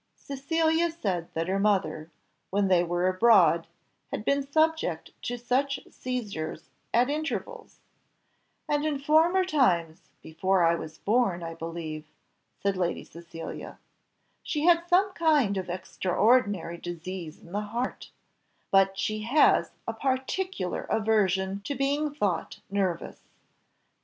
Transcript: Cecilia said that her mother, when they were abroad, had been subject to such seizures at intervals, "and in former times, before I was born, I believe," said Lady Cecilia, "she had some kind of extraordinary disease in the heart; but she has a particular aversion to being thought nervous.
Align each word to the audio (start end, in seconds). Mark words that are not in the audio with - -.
Cecilia 0.15 0.89
said 0.89 1.29
that 1.35 1.47
her 1.47 1.59
mother, 1.59 2.09
when 2.49 2.69
they 2.69 2.83
were 2.83 3.07
abroad, 3.07 3.67
had 4.09 4.25
been 4.25 4.51
subject 4.51 5.11
to 5.21 5.37
such 5.37 5.79
seizures 5.91 6.71
at 6.91 7.07
intervals, 7.07 7.81
"and 8.67 8.83
in 8.83 8.97
former 8.97 9.45
times, 9.45 10.09
before 10.23 10.63
I 10.63 10.73
was 10.73 10.97
born, 10.97 11.43
I 11.43 11.53
believe," 11.53 12.05
said 12.63 12.77
Lady 12.77 13.03
Cecilia, 13.03 13.77
"she 14.41 14.63
had 14.65 14.87
some 14.87 15.13
kind 15.13 15.55
of 15.55 15.69
extraordinary 15.69 16.79
disease 16.79 17.37
in 17.37 17.51
the 17.51 17.61
heart; 17.61 18.09
but 18.71 18.97
she 18.97 19.19
has 19.19 19.69
a 19.87 19.93
particular 19.93 20.81
aversion 20.85 21.61
to 21.65 21.75
being 21.75 22.11
thought 22.11 22.59
nervous. 22.71 23.19